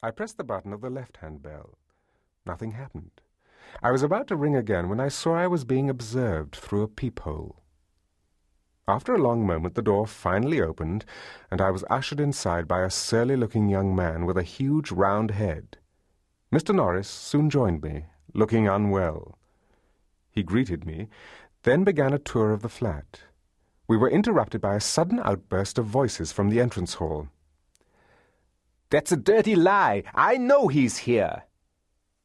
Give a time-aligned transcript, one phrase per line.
[0.00, 1.76] I pressed the button of the left-hand bell.
[2.46, 3.20] Nothing happened.
[3.82, 6.88] I was about to ring again when I saw I was being observed through a
[6.88, 7.62] peephole.
[8.86, 11.04] After a long moment, the door finally opened,
[11.50, 15.78] and I was ushered inside by a surly-looking young man with a huge round head.
[16.52, 16.74] Mr.
[16.74, 19.36] Norris soon joined me, looking unwell.
[20.30, 21.08] He greeted me,
[21.64, 23.22] then began a tour of the flat.
[23.88, 27.28] We were interrupted by a sudden outburst of voices from the entrance hall.
[28.90, 30.04] That's a dirty lie.
[30.14, 31.44] I know he's here.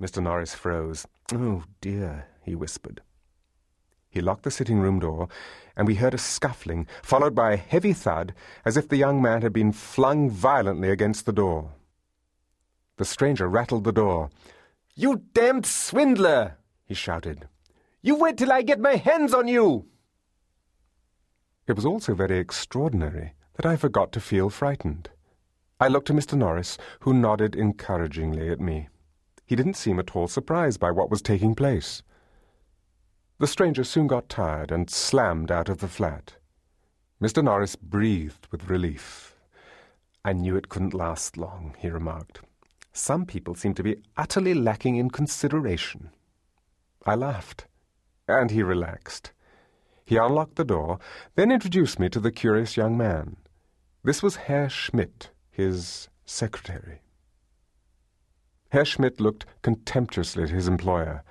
[0.00, 0.22] Mr.
[0.22, 1.06] Norris froze.
[1.32, 3.00] Oh, dear, he whispered.
[4.08, 5.28] He locked the sitting room door,
[5.76, 8.32] and we heard a scuffling, followed by a heavy thud,
[8.64, 11.72] as if the young man had been flung violently against the door.
[12.96, 14.30] The stranger rattled the door.
[14.94, 16.58] You damned swindler!
[16.84, 17.48] he shouted.
[18.02, 19.86] You wait till I get my hands on you!
[21.66, 25.08] It was also very extraordinary that I forgot to feel frightened.
[25.84, 26.32] I looked to Mr.
[26.32, 28.88] Norris, who nodded encouragingly at me.
[29.44, 32.02] He didn't seem at all surprised by what was taking place.
[33.38, 36.36] The stranger soon got tired and slammed out of the flat.
[37.20, 37.44] Mr.
[37.44, 39.36] Norris breathed with relief.
[40.24, 42.40] I knew it couldn't last long, he remarked.
[42.94, 46.08] Some people seem to be utterly lacking in consideration.
[47.04, 47.66] I laughed,
[48.26, 49.32] and he relaxed.
[50.06, 50.98] He unlocked the door,
[51.34, 53.36] then introduced me to the curious young man.
[54.02, 57.00] This was Herr Schmidt, his secretary.
[58.70, 61.22] Herr Schmidt looked contemptuously at his employer.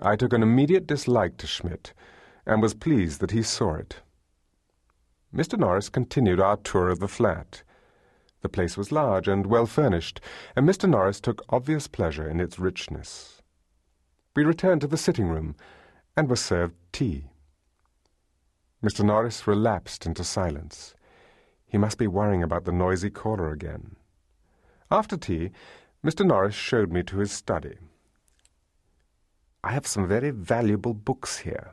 [0.00, 1.94] I took an immediate dislike to Schmidt,
[2.44, 4.02] and was pleased that he saw it.
[5.34, 5.58] Mr.
[5.58, 7.62] Norris continued our tour of the flat.
[8.42, 10.20] The place was large and well furnished,
[10.54, 10.88] and Mr.
[10.88, 13.40] Norris took obvious pleasure in its richness.
[14.34, 15.56] We returned to the sitting room,
[16.14, 17.30] and were served tea.
[18.84, 19.02] Mr.
[19.02, 20.94] Norris relapsed into silence.
[21.66, 23.96] He must be worrying about the noisy caller again.
[24.90, 25.50] After tea,
[26.04, 26.24] Mr.
[26.24, 27.78] Norris showed me to his study.
[29.64, 31.72] I have some very valuable books here.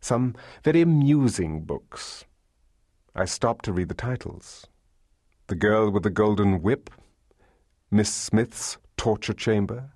[0.00, 2.26] Some very amusing books.
[3.14, 4.66] I stopped to read the titles.
[5.46, 6.90] The Girl with the Golden Whip,
[7.90, 9.92] Miss Smith's Torture Chamber,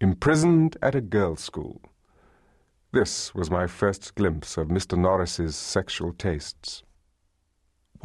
[0.00, 1.82] Imprisoned at a Girls' School.
[2.92, 4.96] This was my first glimpse of Mr.
[4.98, 6.82] Norris's sexual tastes.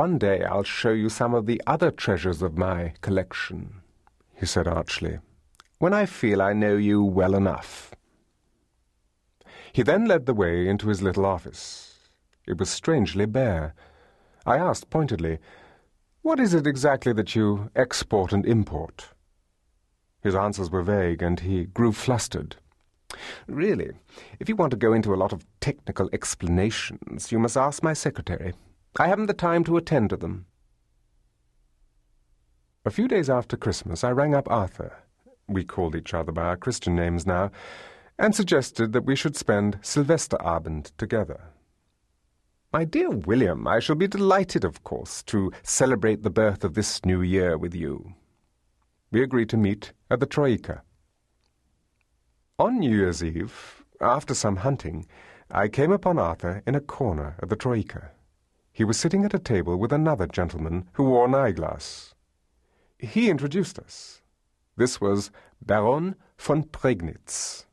[0.02, 3.82] One day I'll show you some of the other treasures of my collection,
[4.34, 5.20] he said archly,
[5.78, 7.94] when I feel I know you well enough.
[9.72, 12.10] He then led the way into his little office.
[12.48, 13.76] It was strangely bare.
[14.44, 15.38] I asked pointedly,
[16.24, 19.10] What is it exactly that you export and import?
[20.24, 22.56] His answers were vague, and he grew flustered.
[23.46, 23.92] Really,
[24.40, 27.94] if you want to go into a lot of technical explanations, you must ask my
[27.94, 28.54] secretary.
[29.00, 30.48] I haven't the time to attend to them.
[32.84, 34.94] A few days after Christmas, I rang up Arthur.
[35.48, 37.52] We called each other by our Christian names now
[38.20, 41.42] and suggested that we should spend Silvesterabend together.
[42.74, 47.04] My dear William, I shall be delighted, of course, to celebrate the birth of this
[47.06, 48.14] new year with you.
[49.12, 50.84] We agreed to meet at the Troika.
[52.60, 55.06] On New Year's Eve, after some hunting,
[55.50, 58.12] I came upon Arthur in a corner of the Troika.
[58.72, 62.14] He was sitting at a table with another gentleman who wore an eyeglass.
[62.98, 64.22] He introduced us.
[64.78, 67.66] This was Baron von Pregnitz.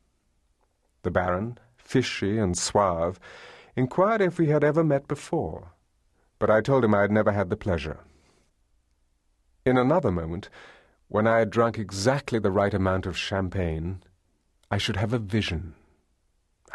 [1.03, 3.19] The Baron, fishy and suave,
[3.75, 5.71] inquired if we had ever met before,
[6.37, 7.99] but I told him I had never had the pleasure.
[9.65, 10.49] In another moment,
[11.07, 14.03] when I had drunk exactly the right amount of champagne,
[14.69, 15.75] I should have a vision.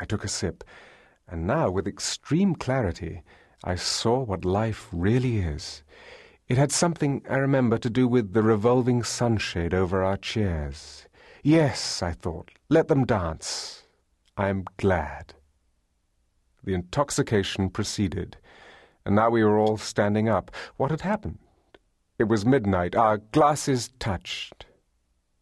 [0.00, 0.64] I took a sip,
[1.28, 3.22] and now, with extreme clarity,
[3.66, 5.82] I saw what life really is.
[6.48, 11.06] It had something, I remember, to do with the revolving sunshade over our chairs.
[11.42, 13.84] Yes, I thought, let them dance.
[14.36, 15.32] I am glad.
[16.62, 18.36] The intoxication proceeded,
[19.06, 20.50] and now we were all standing up.
[20.76, 21.38] What had happened?
[22.18, 22.94] It was midnight.
[22.94, 24.66] Our glasses touched.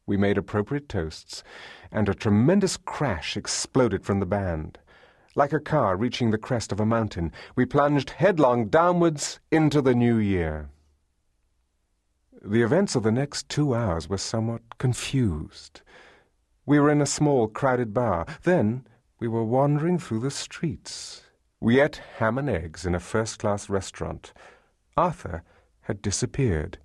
[0.07, 1.43] We made appropriate toasts,
[1.91, 4.79] and a tremendous crash exploded from the band.
[5.35, 9.95] Like a car reaching the crest of a mountain, we plunged headlong downwards into the
[9.95, 10.69] new year.
[12.45, 15.81] The events of the next two hours were somewhat confused.
[16.67, 18.27] We were in a small, crowded bar.
[18.43, 18.87] Then
[19.21, 21.23] we were wandering through the streets.
[21.61, 24.33] We ate ham and eggs in a first-class restaurant.
[24.97, 25.45] Arthur
[25.83, 26.79] had disappeared.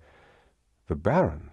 [0.86, 1.50] The Baron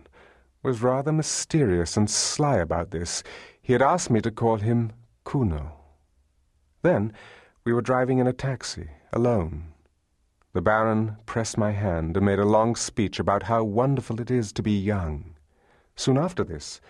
[0.63, 3.21] was rather mysterious and sly about this.
[3.62, 4.94] He had asked me to call him
[5.25, 5.85] Kuno.
[6.86, 7.14] Then
[7.64, 9.74] we were driving in a taxi, alone.
[10.54, 14.54] The Baron pressed my hand and made a long speech about how wonderful it is
[14.54, 15.36] to be young.
[15.96, 16.82] Soon after this,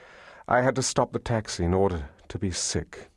[0.49, 3.09] I had to stop the taxi in order to be sick.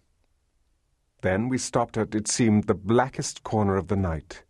[1.23, 4.45] Then we stopped at, it seemed, the blackest corner of the night.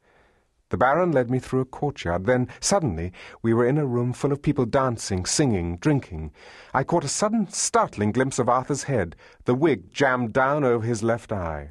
[0.69, 2.27] The Baron led me through a courtyard.
[2.27, 3.11] Then, suddenly,
[3.41, 6.33] we were in a room full of people dancing, singing, drinking.
[6.75, 9.17] I caught a sudden, startling glimpse of Arthur's head,
[9.47, 11.71] the wig jammed down over his left eye.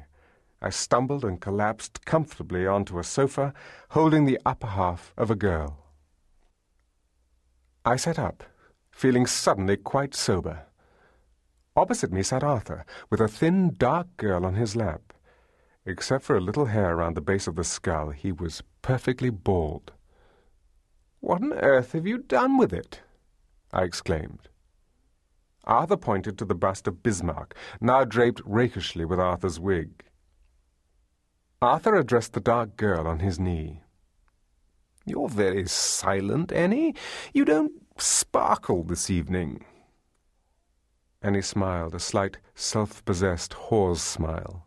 [0.60, 3.54] I stumbled and collapsed comfortably onto a sofa,
[3.90, 5.78] holding the upper half of a girl.
[7.84, 8.42] I sat up,
[8.90, 10.66] feeling suddenly quite sober.
[11.76, 15.12] Opposite me sat Arthur, with a thin, dark girl on his lap.
[15.86, 19.92] Except for a little hair around the base of the skull, he was perfectly bald.
[21.20, 23.00] What on earth have you done with it?
[23.72, 24.48] I exclaimed.
[25.64, 30.04] Arthur pointed to the bust of Bismarck, now draped rakishly with Arthur's wig.
[31.60, 33.82] Arthur addressed the dark girl on his knee.
[35.04, 36.94] You're very silent, Annie.
[37.32, 39.64] You don't sparkle this evening.
[41.20, 44.66] Annie smiled, a slight, self-possessed whore's smile.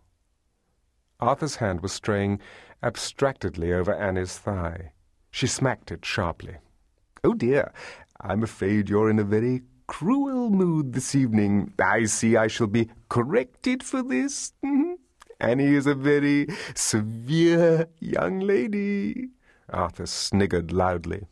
[1.22, 2.42] Arthur's hand was straying
[2.84, 4.92] abstractedly over Annie's thigh.
[5.30, 6.58] She smacked it sharply.
[7.24, 7.72] Oh dear,
[8.20, 11.74] I'm afraid you're in a very cruel mood this evening.
[11.80, 14.52] I see I shall be corrected for this.
[14.66, 14.91] Mm-hmm.
[15.42, 16.46] Annie is a very
[16.76, 19.30] severe young lady.
[19.70, 21.26] Arthur sniggered loudly.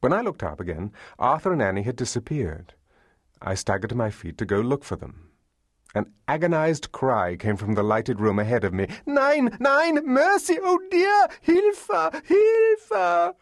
[0.00, 2.74] When I looked up again, Arthur and Annie had disappeared.
[3.40, 5.30] I staggered to my feet to go look for them.
[5.94, 8.88] An agonized cry came from the lighted room ahead of me.
[9.06, 9.56] Nine!
[9.58, 10.04] Nine!
[10.04, 10.58] Mercy!
[10.62, 11.28] Oh dear!
[11.40, 12.22] Hilfe!
[12.26, 13.34] Hilfe!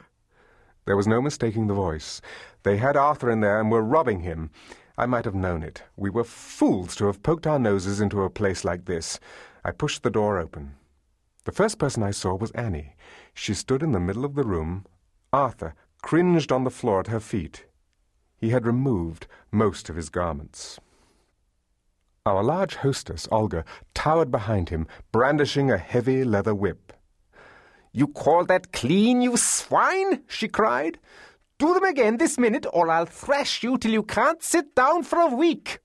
[0.85, 2.21] There was no mistaking the voice.
[2.62, 4.50] They had Arthur in there and were robbing him.
[4.98, 5.82] I might have known it.
[5.96, 9.20] We were fools to have poked our noses into a place like this.
[9.64, 10.75] I pushed the door open.
[11.44, 12.96] The first person I saw was Annie.
[13.34, 14.87] She stood in the middle of the room.
[15.32, 17.66] Arthur cringed on the floor at her feet.
[18.38, 20.81] He had removed most of his garments.
[22.25, 23.64] Our large hostess, Olga,
[23.94, 26.93] towered behind him, brandishing a heavy leather whip.
[27.93, 30.22] You call that clean, you swine?
[30.26, 30.98] she cried.
[31.58, 35.19] Do them again this minute, or I'll thrash you till you can't sit down for
[35.19, 35.79] a week.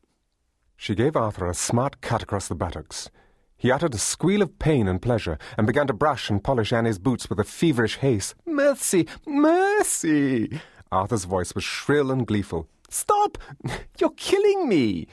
[0.75, 3.09] She gave Arthur a smart cut across the buttocks.
[3.55, 6.99] He uttered a squeal of pain and pleasure, and began to brush and polish Annie's
[6.99, 8.35] boots with a feverish haste.
[8.45, 9.07] Mercy!
[9.25, 10.59] Mercy!
[10.91, 12.67] Arthur's voice was shrill and gleeful.
[12.89, 13.37] Stop!
[13.99, 15.07] You're killing me!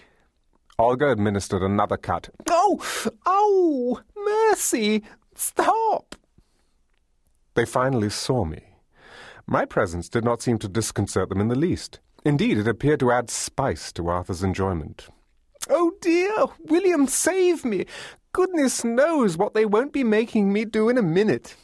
[0.76, 2.30] Olga administered another cut.
[2.48, 2.82] Oh!
[3.26, 4.00] Oh!
[4.16, 5.04] Mercy!
[5.36, 6.16] Stop!
[7.54, 8.67] They finally saw me.
[9.50, 12.00] My presence did not seem to disconcert them in the least.
[12.22, 15.08] Indeed, it appeared to add spice to Arthur's enjoyment.
[15.70, 16.48] Oh dear!
[16.66, 17.86] William, save me!
[18.34, 21.56] Goodness knows what they won't be making me do in a minute.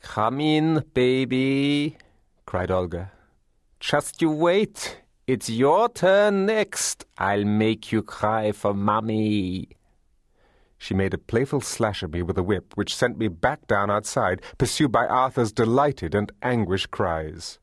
[0.00, 1.98] Come in, baby,
[2.46, 3.12] cried Olga.
[3.80, 5.02] Just you wait.
[5.26, 7.04] It's your turn next.
[7.18, 9.68] I'll make you cry for mummy.
[10.78, 13.90] She made a playful slash at me with a whip, which sent me back down
[13.90, 17.58] outside, pursued by Arthur's delighted and anguished cries.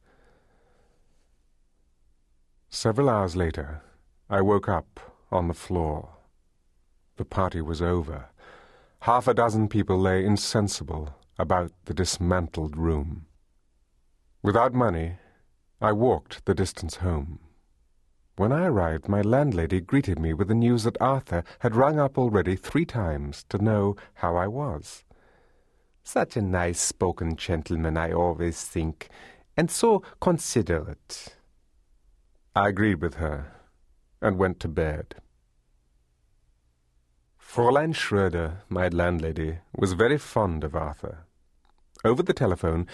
[2.69, 3.81] Several hours later,
[4.29, 4.99] I woke up
[5.31, 6.09] on the floor.
[7.15, 8.25] The party was over.
[9.01, 13.27] Half a dozen people lay insensible about the dismantled room.
[14.43, 15.17] Without money,
[15.81, 17.39] I walked the distance home.
[18.37, 22.17] When I arrived, my landlady greeted me with the news that Arthur had rung up
[22.17, 25.05] already three times to know how I was.
[26.03, 29.07] Such a nice spoken gentleman, I always think,
[29.55, 31.37] and so considerate.
[32.53, 33.53] I agreed with her
[34.21, 35.15] and went to bed.
[37.41, 41.19] Fräulein Schröder, my landlady, was very fond of Arthur.
[42.03, 42.85] Over the telephone,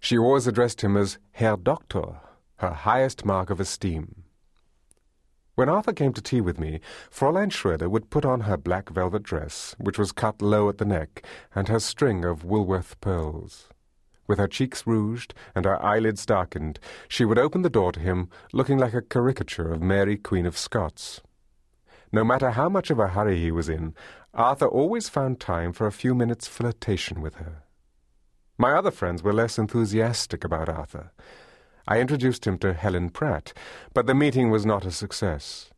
[0.00, 2.16] she always addressed him as Herr Doctor,
[2.56, 4.24] her highest mark of esteem.
[5.58, 6.78] When Arthur came to tea with me,
[7.10, 10.84] Fräulein Schröder would put on her black velvet dress, which was cut low at the
[10.84, 13.66] neck, and her string of Woolworth pearls.
[14.28, 18.28] With her cheeks rouged and her eyelids darkened, she would open the door to him,
[18.52, 21.22] looking like a caricature of Mary, Queen of Scots.
[22.12, 23.96] No matter how much of a hurry he was in,
[24.32, 27.64] Arthur always found time for a few minutes' flirtation with her.
[28.58, 31.10] My other friends were less enthusiastic about Arthur.
[31.90, 33.54] I introduced him to Helen Pratt,
[33.94, 35.70] but the meeting was not a success.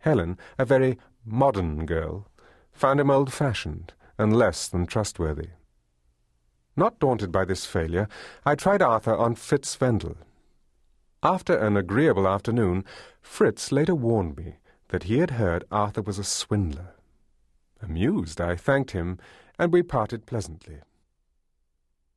[0.00, 2.28] Helen, a very modern girl,
[2.72, 5.48] found him old-fashioned and less than trustworthy.
[6.76, 8.06] Not daunted by this failure,
[8.44, 10.18] I tried Arthur on Fritz Wendel.
[11.22, 12.84] After an agreeable afternoon,
[13.22, 14.56] Fritz later warned me
[14.88, 16.92] that he had heard Arthur was a swindler.
[17.80, 19.18] Amused, I thanked him,
[19.58, 20.80] and we parted pleasantly.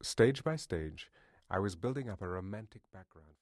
[0.01, 1.09] Stage by stage,
[1.51, 3.35] I was building up a romantic background.